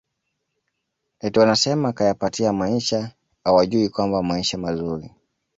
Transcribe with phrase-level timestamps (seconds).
[1.21, 3.11] eti wanasema kayapatia maisha
[3.43, 5.11] hawajui kwamba maisha mazuri